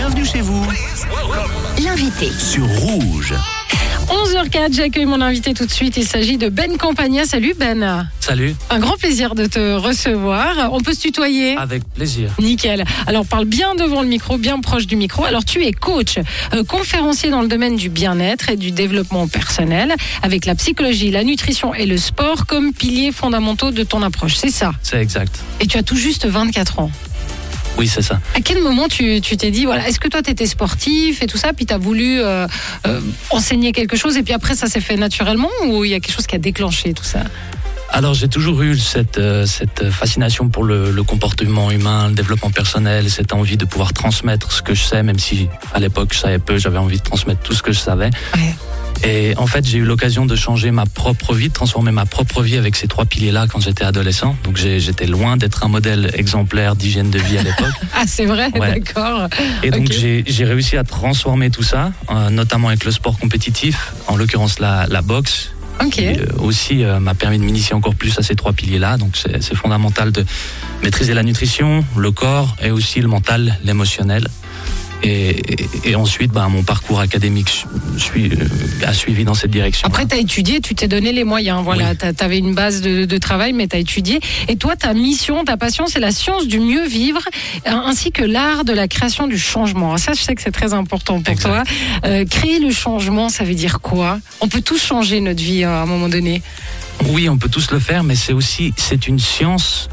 [0.00, 0.66] Bienvenue chez vous
[1.84, 2.30] L'invité.
[2.38, 3.34] sur Rouge.
[4.08, 5.98] 11h04, j'accueille mon invité tout de suite.
[5.98, 7.26] Il s'agit de Ben Campagna.
[7.26, 8.08] Salut Ben.
[8.18, 10.70] Salut, Un grand plaisir de te recevoir.
[10.72, 12.30] On peut se tutoyer avec plaisir.
[12.38, 12.84] Nickel.
[13.06, 15.24] Alors parle bien devant le micro, bien proche du micro.
[15.26, 16.14] Alors tu es coach,
[16.54, 21.24] euh, conférencier dans le domaine du bien-être et du développement personnel, avec la psychologie, la
[21.24, 24.36] nutrition et le sport comme piliers fondamentaux de ton approche.
[24.36, 24.72] C'est ça?
[24.82, 25.40] C'est exact.
[25.60, 26.90] Et tu as tout juste 24 ans.
[27.80, 28.20] Oui, c'est ça.
[28.36, 31.26] À quel moment tu tu t'es dit, voilà, est-ce que toi tu étais sportif et
[31.26, 32.46] tout ça, puis tu as voulu euh,
[32.86, 36.00] euh, enseigner quelque chose et puis après ça s'est fait naturellement ou il y a
[36.00, 37.20] quelque chose qui a déclenché tout ça?
[37.92, 42.50] Alors, j'ai toujours eu cette, euh, cette fascination pour le, le comportement humain, le développement
[42.50, 46.18] personnel, cette envie de pouvoir transmettre ce que je sais, même si à l'époque je
[46.18, 48.10] savais peu, j'avais envie de transmettre tout ce que je savais.
[48.36, 48.54] Ouais.
[49.04, 52.42] Et en fait, j'ai eu l'occasion de changer ma propre vie, de transformer ma propre
[52.42, 54.36] vie avec ces trois piliers-là quand j'étais adolescent.
[54.44, 57.66] Donc, j'étais loin d'être un modèle exemplaire d'hygiène de vie à l'époque.
[57.94, 58.80] Ah c'est vrai, Ouais.
[58.80, 59.28] d'accord.
[59.62, 64.16] Et donc j'ai réussi à transformer tout ça, euh, notamment avec le sport compétitif, en
[64.16, 65.50] l'occurrence la, la boxe,
[65.84, 65.90] Ok.
[65.92, 68.96] qui euh, aussi euh, m'a permis de m'initier encore plus à ces trois piliers-là.
[68.96, 70.24] Donc c'est fondamental de
[70.82, 74.28] maîtriser la nutrition, le corps et aussi le mental, l'émotionnel.
[75.02, 79.86] Et, ensuite, bah, mon parcours académique suis, euh, a suivi dans cette direction.
[79.86, 81.62] Après, tu as étudié, tu t'es donné les moyens.
[81.64, 82.12] Voilà, Oui.
[82.16, 84.20] tu avais une base de, de travail, mais tu as étudié.
[84.48, 87.20] Et toi, ta mission, ta passion, c'est la science du mieux vivre,
[87.66, 89.96] euh, ainsi que l'art de la création du changement.
[89.96, 91.48] Ça, je sais que c'est très important pour Exact.
[91.48, 91.62] toi.
[92.04, 94.18] Euh, créer le changement, ça veut dire quoi?
[94.40, 96.42] On peut tous changer notre vie euh, à un moment donné.
[97.06, 99.88] Oui, on peut tous le faire, mais c'est aussi c'est une science.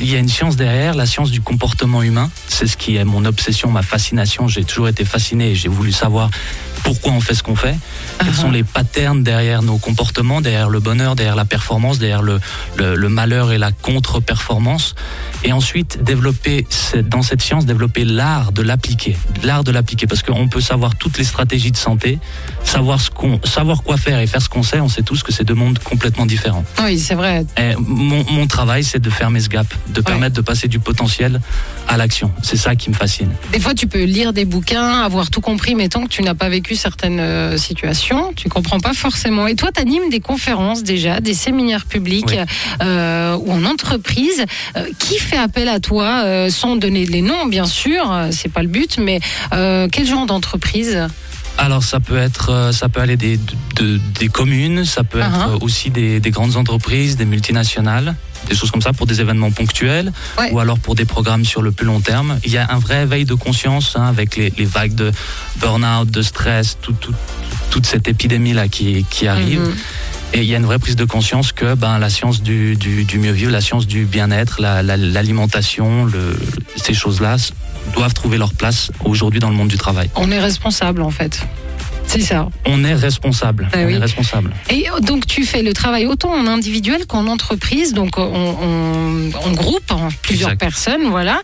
[0.00, 2.30] Il y a une science derrière, la science du comportement humain.
[2.48, 4.48] C'est ce qui est mon obsession, ma fascination.
[4.48, 6.30] J'ai toujours été fasciné et j'ai voulu savoir
[6.84, 7.74] pourquoi on fait ce qu'on fait.
[8.20, 8.40] Quels Uh-huh.
[8.40, 12.38] sont les patterns derrière nos comportements, derrière le bonheur, derrière la performance, derrière le,
[12.76, 14.94] le, le malheur et la contre-performance.
[15.44, 19.16] Et ensuite, développer, cette- dans cette science, développer l'art de l'appliquer.
[19.42, 20.06] L'art de l'appliquer.
[20.06, 22.18] Parce qu'on peut savoir toutes les stratégies de santé,
[22.64, 24.80] savoir, ce qu'on, savoir quoi faire et faire ce qu'on sait.
[24.80, 26.64] On sait tous que c'est deux mondes complètement différents.
[26.82, 27.44] Oui, c'est vrai.
[27.58, 31.40] Et mon, mon travail, c'est de fermer ce gap, de permettre de passer du potentiel
[31.88, 32.30] à l'action.
[32.42, 33.30] C'est ça qui me fascine.
[33.52, 36.34] Des fois, tu peux lire des bouquins, avoir tout compris, mais tant que tu n'as
[36.34, 39.46] pas vécu certaines euh, situations, tu comprends pas forcément.
[39.46, 42.36] Et toi, tu animes des conférences déjà, des séminaires publics Oui.
[42.82, 44.44] euh, ou en entreprise.
[44.76, 48.62] Euh, qui fait appel à toi, euh, sans donner les noms, bien sûr, c'est pas
[48.62, 49.20] le but, mais
[49.50, 51.08] quel genre d'entreprise?
[51.56, 53.38] Alors ça peut être, ça peut aller des,
[53.76, 55.54] de- des communes, ça peut Uh-huh.
[55.54, 58.16] être aussi des, des grandes entreprises, des multinationales,
[58.48, 60.50] des choses comme ça pour des événements ponctuels Ouais.
[60.52, 62.38] ou alors pour des programmes sur le plus long terme.
[62.44, 65.10] Il y a un vrai éveil de conscience hein, avec les, les vagues de
[65.60, 67.14] burn-out, de stress, tout, tout-
[67.70, 69.60] toute cette épidémie là qui, qui arrive.
[69.60, 69.74] Mhm.
[70.34, 73.04] Et il y a une vraie prise de conscience que ben, la science du, du,
[73.04, 76.08] du mieux vivre, la science du bien-être, la- la- l'alimentation,
[76.76, 77.36] ces choses-là
[77.94, 80.10] doivent trouver leur place aujourd'hui dans le monde du travail.
[80.16, 81.40] On est responsable, en fait.
[82.06, 82.48] C'est ça.
[82.66, 83.68] On est responsable.
[83.72, 83.94] Ah on oui.
[83.94, 84.52] est responsable.
[84.70, 88.56] Et euh, donc tu fais le travail autant en individuel qu'en entreprise, donc euh, on,
[88.62, 90.60] on, en groupe, hein, plusieurs Exact.
[90.60, 91.40] personnes, voilà.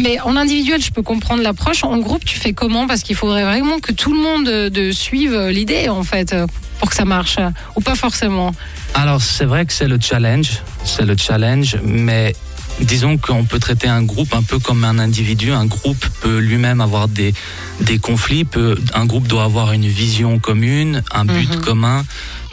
[0.00, 1.82] Mais en individuel, je peux comprendre l'approche.
[1.84, 2.86] En groupe, tu fais comment?
[2.86, 6.32] Parce qu'il faudrait vraiment que tout le monde euh, de suive euh, l'idée, en fait,
[6.32, 6.46] euh,
[6.78, 8.52] pour que ça marche, euh, ou pas forcément.
[8.94, 12.34] Alors c'est vrai que c'est le challenge, c'est le challenge, mais
[12.80, 15.52] disons qu'on peut traiter un groupe un peu comme un individu.
[15.52, 17.34] Un groupe peut lui-même avoir des,
[17.80, 21.60] des conflits, peut, un groupe doit avoir une vision commune, un but Mhm.
[21.60, 22.04] commun,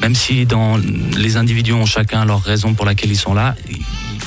[0.01, 3.55] même si dans les individus ont chacun leur raison pour laquelle ils sont là.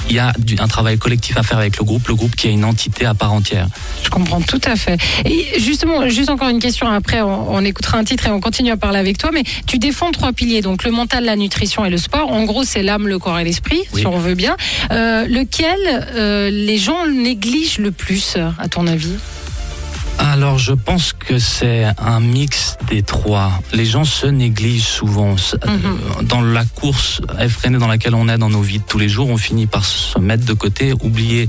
[0.09, 2.53] Il y a un travail collectif à faire avec le groupe, le groupe qui est
[2.53, 3.67] une entité à part entière.
[4.05, 4.97] Je comprends tout à fait.
[5.25, 6.87] Et justement, juste encore une question.
[6.87, 9.31] Après, on, on écoutera un titre et on continue à parler avec toi.
[9.35, 12.31] Mais tu défends trois piliers, donc le mental, la nutrition et le sport.
[12.31, 14.03] En gros, c'est l'âme, le corps et l'esprit, Oui.
[14.03, 14.57] si on veut bien.
[14.93, 15.77] Euh, lequel
[16.15, 19.15] euh, les gens négligent le plus, à ton avis?
[20.19, 23.53] Alors, je pense que c'est un mix des trois.
[23.73, 25.35] Les gens se négligent souvent.
[25.35, 25.71] S- Mhm.
[25.85, 29.09] euh, Dans la course effrénée dans laquelle on est dans nos vies de tous les
[29.09, 31.49] jours, on finit par se mettre de côté, oublier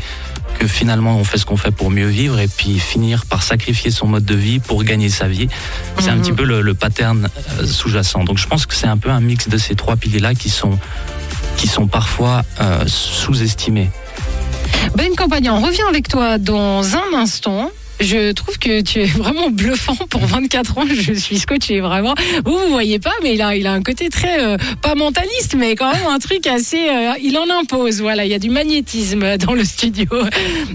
[0.59, 3.91] que finalement on fait ce qu'on fait pour mieux vivre et puis finir par sacrifier
[3.91, 5.47] son mode de vie pour gagner sa vie.
[5.99, 6.21] C'est un Mhm.
[6.21, 7.29] petit peu le, le pattern
[7.59, 8.23] euh, sous-jacent.
[8.23, 10.77] Donc je pense que c'est un peu un mix de ces trois piliers-là qui sont,
[11.57, 13.89] qui sont parfois euh, sous-estimés.
[14.95, 17.69] Ben Campagna, on revient avec toi dans un instant.
[17.99, 20.85] Je trouve que tu es vraiment bluffant pour 24 ans.
[20.87, 22.13] Je suis scotché vraiment.
[22.45, 25.55] Vous vous voyez pas, mais il a, il a un côté très euh, pas mentaliste,
[25.57, 26.89] mais quand même un truc assez.
[26.89, 28.01] euh, il en impose.
[28.01, 30.05] Voilà, il y a du magnétisme dans le studio.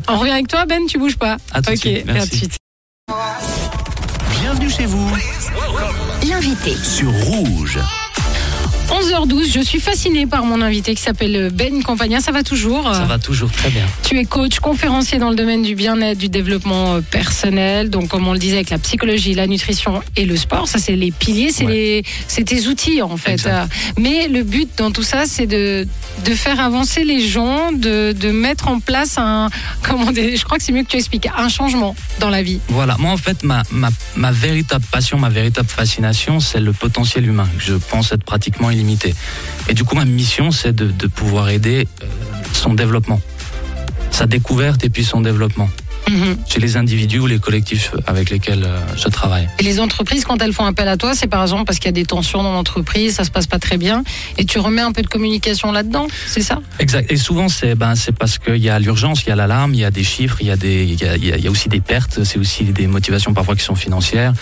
[0.09, 0.85] On revient avec toi, Ben.
[0.87, 1.37] Tu bouges pas.
[1.53, 2.29] À tout de ok, suite, à merci.
[2.31, 2.57] tout de suite.
[4.41, 5.09] Bienvenue chez vous
[6.29, 6.75] L'invité.
[6.77, 7.79] sur Rouge.
[8.93, 12.21] 11h12, je suis fascinée par mon invité qui s'appelle Ben Campagna.
[12.21, 13.85] Ça va toujours Ça va toujours très bien.
[14.03, 17.89] Tu es coach, conférencier dans le domaine du bien-être, du développement euh, personnel.
[17.89, 20.95] Donc, comme on le disait, avec la psychologie, la nutrition et le sport, ça, c'est
[20.95, 22.03] les piliers, c'est Ouais.
[22.45, 23.33] tes outils, en fait.
[23.33, 23.71] Exact.
[23.99, 25.87] Mais le but dans tout ça, c'est de,
[26.27, 29.49] de faire avancer les gens, de, de mettre en place un,
[29.83, 32.61] comment dire, je crois que c'est mieux que tu expliques, un changement dans la vie.
[32.69, 37.27] Voilà, moi en fait, ma, ma, ma véritable passion, ma véritable fascination, c'est le potentiel
[37.27, 38.82] humain, je pense être pratiquement illimité.
[39.69, 42.07] Et du coup, ma mission, c'est de, pouvoir aider euh,
[42.53, 43.21] son développement,
[44.11, 45.69] sa découverte et puis son développement,
[46.11, 46.37] Mhm.
[46.49, 49.49] chez les individus ou les collectifs avec lesquels euh, je travaille.
[49.59, 51.89] Et les entreprises, quand elles font appel à toi, c'est par exemple parce qu'il y
[51.89, 54.03] a des tensions dans l'entreprise, ça se passe pas très bien,
[54.37, 56.61] et tu remets un peu de communication là-dedans, c'est ça?
[56.81, 57.11] Exact.
[57.11, 59.81] Et souvent, c'est ben, c'est parce qu'il y a l'urgence, il y a l'alarme, il
[59.81, 61.51] y a des chiffres, il y a, des, y a, y a- il y a
[61.51, 64.33] aussi des pertes, c'est aussi des motivations parfois qui sont financières.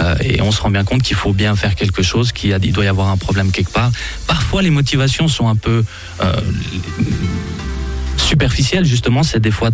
[0.00, 2.84] Euh, et on se rend bien compte qu'il faut bien faire quelque chose, qu'il doit
[2.84, 3.90] y avoir un problème quelque part.
[4.26, 5.84] Parfois, les motivations sont un peu
[6.22, 6.32] euh,
[8.16, 9.22] superficielles, justement.
[9.22, 9.70] C'est des fois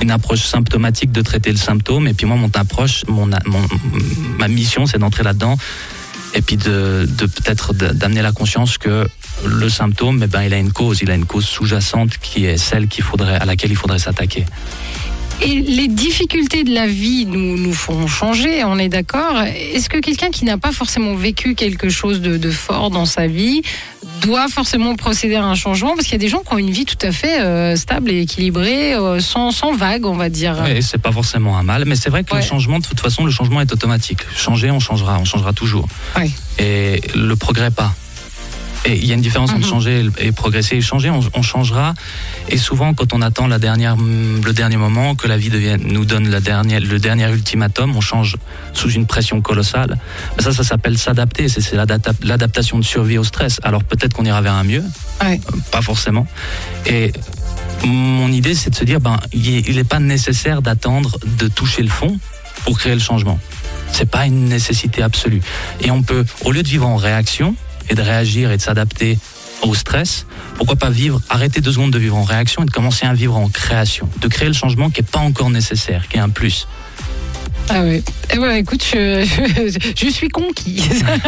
[0.00, 2.06] une approche symptomatique de traiter le symptôme.
[2.06, 3.04] Et puis moi, mon approche,
[4.38, 5.56] ma mission, c'est d'entrer là-dedans
[6.34, 9.06] et puis de, peut-être d'amener la conscience que
[9.44, 12.56] le symptôme, eh ben, il a une cause, il a une cause sous-jacente qui est
[12.56, 14.44] celle qu'il faudrait, à laquelle il faudrait s'attaquer.
[15.42, 19.40] Et les difficultés de la vie nous, nous font changer, on est d'accord.
[19.42, 23.26] Est-ce que quelqu'un qui n'a pas forcément vécu quelque chose de, de fort dans sa
[23.26, 23.62] vie
[24.20, 25.94] doit forcément procéder à un changement?
[25.94, 28.10] Parce qu'il y a des gens qui ont une vie tout à fait euh, stable
[28.10, 30.62] et équilibrée, euh, sans, sans vague, on va dire.
[30.66, 32.40] Et c'est pas forcément un mal, mais c'est vrai que Ouais.
[32.40, 34.20] le changement, de toute façon, le changement est automatique.
[34.36, 35.88] Changer, on changera, on changera toujours.
[36.18, 36.30] Ouais.
[36.58, 37.94] Et le progrès pas.
[38.86, 39.64] Et il y a une différence entre Mhm.
[39.70, 41.10] changer et progresser et changer.
[41.10, 41.92] On, on changera.
[42.48, 46.06] Et souvent, quand on attend la dernière, le dernier moment, que la vie devienne, nous
[46.06, 48.36] donne la dernière, le dernier ultimatum, on change
[48.72, 49.98] sous une pression colossale.
[50.36, 51.48] Mais ça, ça s'appelle s'adapter.
[51.48, 53.60] C'est c'est l'adapta- l'adaptation de survie au stress.
[53.62, 54.82] Alors peut-être qu'on ira vers un mieux,
[55.22, 55.38] Ouais.
[55.52, 56.26] euh, pas forcément.
[56.86, 57.12] Et
[57.84, 61.88] mon idée, c'est de se dire, ben, il n'est pas nécessaire d'attendre de toucher le
[61.90, 62.18] fond
[62.64, 63.38] pour créer le changement.
[63.92, 65.42] C'est pas une nécessité absolue.
[65.82, 67.54] Et on peut, au lieu de vivre en réaction
[67.90, 69.18] et de réagir et de s'adapter
[69.62, 70.26] au stress,
[70.56, 73.36] pourquoi pas vivre, arrêter deux secondes de vivre en réaction et de commencer à vivre
[73.36, 76.66] en création, de créer le changement qui n'est pas encore nécessaire, qui est un plus.
[77.68, 78.02] Ah ouais.
[78.32, 80.82] Eh ouais, écoute, je, je, je suis conquis.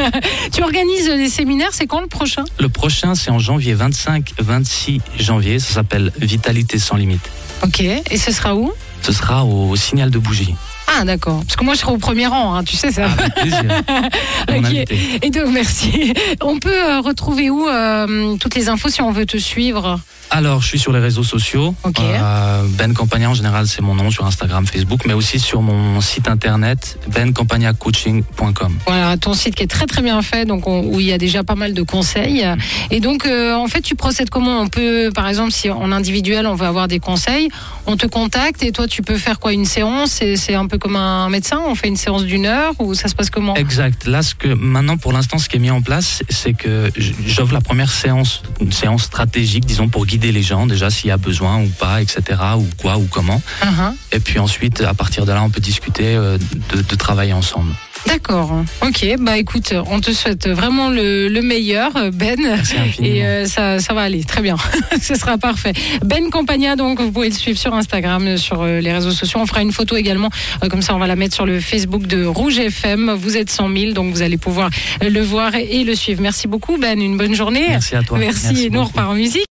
[0.52, 2.44] tu organises des séminaires, c'est quand le prochain?
[2.58, 7.28] Le prochain, c'est en janvier 25-26 janvier, ça s'appelle Vitalité sans limite.
[7.62, 7.80] Ok.
[7.80, 8.72] Et ce sera où?
[9.02, 10.54] Ce sera au signal de bougie.
[10.98, 11.40] Ah d'accord.
[11.44, 13.06] Parce que moi je serai au premier rang, hein, tu sais ça.
[13.06, 13.64] Avec plaisir.
[14.48, 14.98] Invité.
[15.22, 16.12] Et donc merci.
[16.40, 19.98] On peut euh, retrouver où euh, toutes les infos si on veut te suivre?
[20.34, 21.74] Alors, je suis sur les réseaux sociaux.
[21.84, 22.00] Ok.
[22.00, 26.00] Euh, ben Campagna, en général, c'est mon nom sur Instagram, Facebook, mais aussi sur mon
[26.00, 28.78] site internet, bencampagnacoaching.com.
[28.86, 31.18] Voilà, ton site qui est très très bien fait, donc on- où il y a
[31.18, 32.46] déjà pas mal de conseils.
[32.90, 34.60] Et donc euh, en fait tu procèdes comment?
[34.60, 37.48] On peut, par exemple, si en individuel on veut avoir des conseils,
[37.86, 39.52] on te contacte et toi tu peux faire quoi?
[39.52, 40.22] Une séance?
[40.36, 43.14] C'est un peu comme un médecin On fait une séance d'une heure ou ça se
[43.14, 43.54] passe comment?
[43.54, 44.04] Exact.
[44.04, 46.90] Là, ce que maintenant, pour l'instant, ce qui est mis en place, c'est que
[47.24, 51.12] j'offre la première séance, une séance stratégique, disons, pour guider les gens, déjà s'il y
[51.12, 52.22] a besoin ou pas, etc.,
[52.58, 53.40] ou quoi, ou comment.
[53.62, 53.94] Uh-huh.
[54.10, 56.36] Et puis ensuite, à partir de là, on peut discuter euh,
[56.74, 57.72] de, de travailler ensemble.
[58.06, 58.64] D'accord.
[58.82, 59.06] Ok.
[59.20, 62.38] Bah écoute, on te souhaite vraiment le, le meilleur, Ben.
[62.38, 62.74] Merci.
[63.02, 64.56] Et euh, ça, ça va aller très bien.
[65.00, 65.72] Ce sera parfait.
[66.04, 69.40] Ben Campagna, donc vous pouvez le suivre sur Instagram, sur euh, les réseaux sociaux.
[69.40, 70.30] On fera une photo également,
[70.62, 73.12] euh, comme ça on va la mettre sur le Facebook de Rouge FM.
[73.12, 76.22] Vous êtes 100 000, donc vous allez pouvoir le voir et, le suivre.
[76.22, 77.66] Merci beaucoup Ben, une bonne journée.
[77.68, 78.18] Merci à toi.
[78.18, 78.70] Merci.
[78.70, 79.51] Nous on repart en musique.